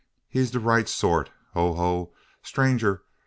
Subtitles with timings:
[0.27, 1.29] He de right sort.
[1.53, 1.75] Ho!
[1.75, 2.11] ho!
[2.43, 3.03] 'tranger!